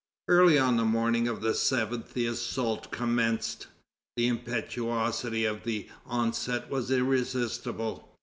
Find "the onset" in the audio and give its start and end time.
5.63-6.71